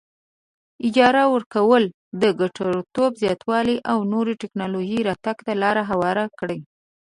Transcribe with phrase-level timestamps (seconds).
[0.87, 1.83] اجاره ورکول
[2.21, 6.59] د ګټورتوب زیاتوالي او نوې ټیکنالوجۍ راتګ ته لار هواره کړي.